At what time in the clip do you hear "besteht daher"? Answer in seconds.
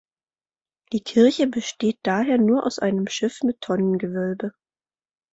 1.45-2.39